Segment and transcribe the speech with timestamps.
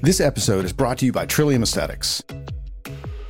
[0.00, 2.22] This episode is brought to you by Trillium Aesthetics.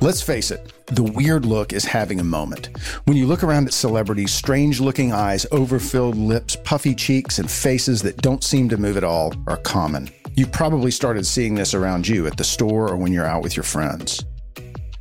[0.01, 2.69] Let's face it, the weird look is having a moment.
[3.05, 8.03] When you look around at celebrities, strange looking eyes, overfilled lips, puffy cheeks, and faces
[8.03, 10.11] that don't seem to move at all are common.
[10.35, 13.57] You've probably started seeing this around you at the store or when you're out with
[13.57, 14.23] your friends.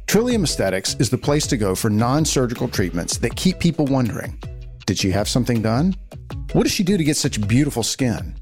[0.06, 4.42] Trillium Aesthetics is the place to go for non surgical treatments that keep people wondering
[4.86, 5.94] Did she have something done?
[6.54, 8.36] What does she do to get such beautiful skin?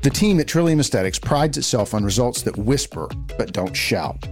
[0.00, 4.28] The team at Trillium Aesthetics prides itself on results that whisper but don't shout.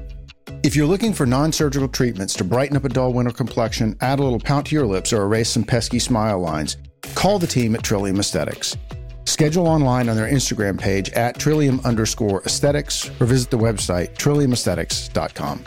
[0.62, 4.20] If you're looking for non surgical treatments to brighten up a dull winter complexion, add
[4.20, 6.76] a little pout to your lips, or erase some pesky smile lines,
[7.16, 8.76] call the team at Trillium Aesthetics.
[9.24, 15.64] Schedule online on their Instagram page at trillium underscore aesthetics or visit the website trilliumaesthetics.com.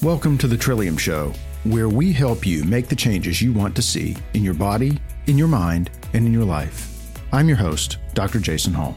[0.00, 1.32] Welcome to the Trillium Show,
[1.64, 5.36] where we help you make the changes you want to see in your body, in
[5.36, 7.12] your mind, and in your life.
[7.32, 8.38] I'm your host, Dr.
[8.40, 8.96] Jason Hall.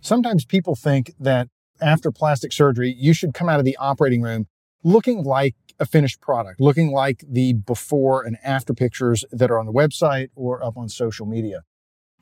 [0.00, 1.48] Sometimes people think that
[1.80, 4.46] after plastic surgery, you should come out of the operating room
[4.82, 9.66] looking like a finished product, looking like the before and after pictures that are on
[9.66, 11.62] the website or up on social media.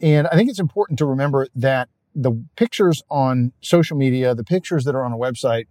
[0.00, 4.84] And I think it's important to remember that the pictures on social media, the pictures
[4.84, 5.66] that are on a website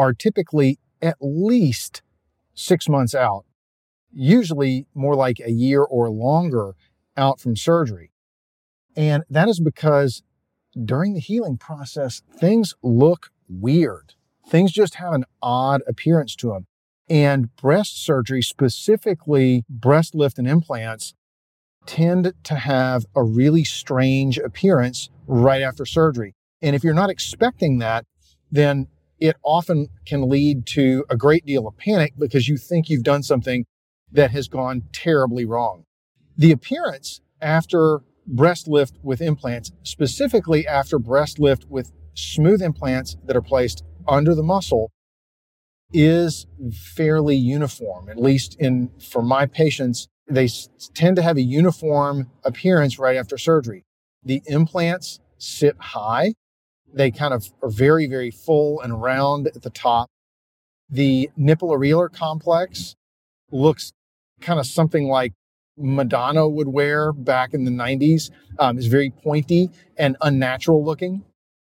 [0.00, 2.00] are typically at least
[2.54, 3.44] six months out,
[4.10, 6.74] usually more like a year or longer
[7.18, 8.10] out from surgery.
[8.96, 10.22] And that is because
[10.82, 14.14] during the healing process, things look weird.
[14.48, 16.66] Things just have an odd appearance to them.
[17.10, 21.12] And breast surgery, specifically breast lift and implants,
[21.84, 26.34] tend to have a really strange appearance right after surgery.
[26.62, 28.06] And if you're not expecting that,
[28.50, 28.88] then
[29.20, 33.22] it often can lead to a great deal of panic because you think you've done
[33.22, 33.66] something
[34.10, 35.84] that has gone terribly wrong.
[36.36, 43.36] The appearance after breast lift with implants, specifically after breast lift with smooth implants that
[43.36, 44.90] are placed under the muscle,
[45.92, 48.08] is fairly uniform.
[48.08, 50.48] At least in for my patients, they
[50.94, 53.84] tend to have a uniform appearance right after surgery.
[54.22, 56.34] The implants sit high.
[56.92, 60.08] They kind of are very, very full and round at the top.
[60.88, 62.96] The nipple areolar complex
[63.52, 63.92] looks
[64.40, 65.32] kind of something like
[65.76, 71.24] Madonna would wear back in the 90s um, is very pointy and unnatural looking.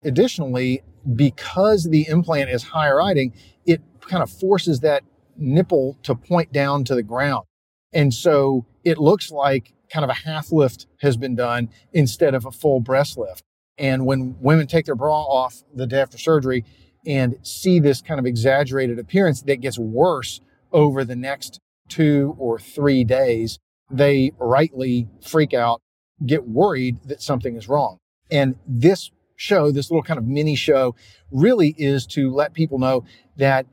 [0.03, 0.83] Additionally,
[1.15, 3.33] because the implant is high riding,
[3.65, 5.03] it kind of forces that
[5.37, 7.45] nipple to point down to the ground.
[7.93, 12.45] And so it looks like kind of a half lift has been done instead of
[12.45, 13.43] a full breast lift.
[13.77, 16.63] And when women take their bra off the day after surgery
[17.05, 20.41] and see this kind of exaggerated appearance that gets worse
[20.71, 23.59] over the next two or three days,
[23.91, 25.81] they rightly freak out,
[26.25, 27.97] get worried that something is wrong.
[28.31, 30.95] And this show, this little kind of mini show,
[31.31, 33.03] really is to let people know
[33.37, 33.65] that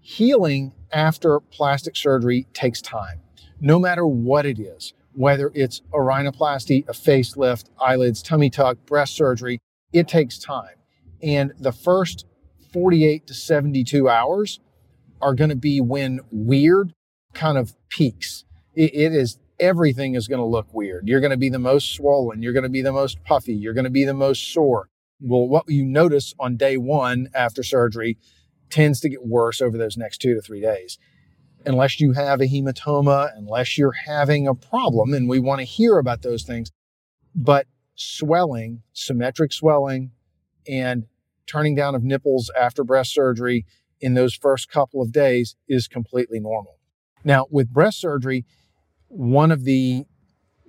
[0.00, 3.20] healing after plastic surgery takes time,
[3.60, 9.14] no matter what it is, whether it's a rhinoplasty, a facelift, eyelids, tummy tuck, breast
[9.14, 9.60] surgery,
[9.92, 10.76] it takes time.
[11.22, 12.26] And the first
[12.72, 14.60] 48 to 72 hours
[15.20, 16.94] are going to be when weird
[17.34, 18.44] kind of peaks.
[18.74, 21.06] it, it is everything is going to look weird.
[21.06, 22.42] You're going to be the most swollen.
[22.42, 23.54] You're going to be the most puffy.
[23.54, 24.88] You're going to be the most sore.
[25.20, 28.18] Well, what you notice on day one after surgery
[28.70, 30.98] tends to get worse over those next two to three days.
[31.64, 35.98] Unless you have a hematoma, unless you're having a problem, and we want to hear
[35.98, 36.70] about those things.
[37.34, 40.10] But swelling, symmetric swelling,
[40.66, 41.04] and
[41.46, 43.64] turning down of nipples after breast surgery
[44.00, 46.78] in those first couple of days is completely normal.
[47.24, 48.44] Now, with breast surgery,
[49.08, 50.04] one of the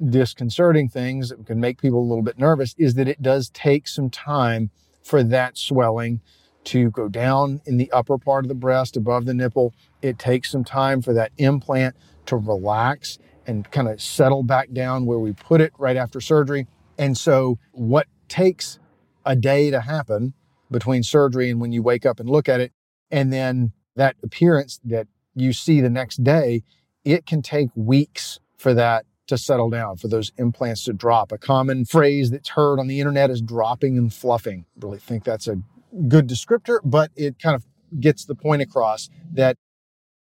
[0.04, 3.88] disconcerting things that can make people a little bit nervous is that it does take
[3.88, 4.70] some time
[5.02, 6.22] for that swelling
[6.66, 9.74] to go down in the upper part of the breast above the nipple.
[10.02, 11.96] It takes some time for that implant
[12.28, 16.68] to relax and kind of settle back down where we put it right after surgery.
[16.98, 18.80] And so, what takes
[19.26, 20.34] a day to happen
[20.72, 22.72] between surgery and when you wake up and look at it,
[23.12, 26.64] and then that appearance that you see the next day,
[27.04, 31.32] it can take weeks for that to settle down, for those implants to drop.
[31.32, 34.66] A common phrase that's heard on the internet is dropping and fluffing.
[34.80, 35.62] Really think that's a
[36.08, 37.66] good descriptor, but it kind of
[38.00, 39.58] gets the point across that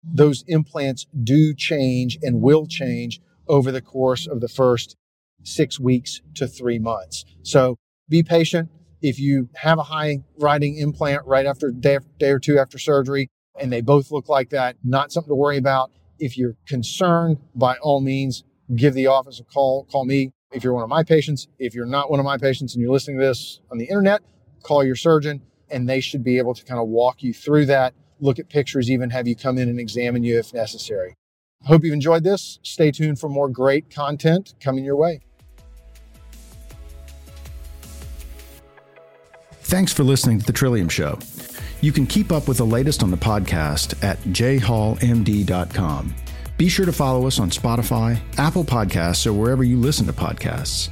[0.03, 4.97] those implants do change and will change over the course of the first
[5.43, 7.25] six weeks to three months.
[7.43, 7.77] So
[8.09, 8.71] be patient.
[9.01, 13.31] If you have a high riding implant right after day, day or two after surgery,
[13.61, 15.91] and they both look like that, not something to worry about.
[16.19, 18.45] If you're concerned, by all means,
[18.75, 19.85] give the office a call.
[19.91, 21.49] Call me if you're one of my patients.
[21.59, 24.23] If you're not one of my patients and you're listening to this on the internet,
[24.63, 25.43] call your surgeon
[25.73, 28.91] and they should be able to kind of walk you through that, look at pictures,
[28.91, 31.15] even have you come in and examine you if necessary.
[31.65, 32.59] Hope you've enjoyed this.
[32.63, 35.21] Stay tuned for more great content coming your way.
[39.63, 41.19] Thanks for listening to The Trillium Show.
[41.81, 46.15] You can keep up with the latest on the podcast at jhallmd.com.
[46.59, 50.91] Be sure to follow us on Spotify, Apple Podcasts, or wherever you listen to podcasts.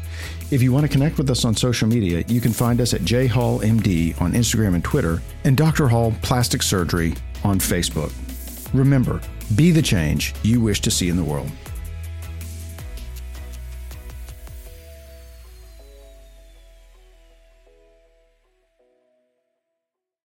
[0.51, 3.03] If you want to connect with us on social media, you can find us at
[3.03, 5.87] jhallmd on Instagram and Twitter, and Dr.
[5.87, 7.15] Hall Plastic Surgery
[7.45, 8.13] on Facebook.
[8.73, 9.21] Remember,
[9.55, 11.51] be the change you wish to see in the world.